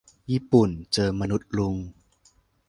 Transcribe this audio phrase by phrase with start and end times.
[0.31, 1.75] ญี่ปุ่นเจอมนุษย์ลุง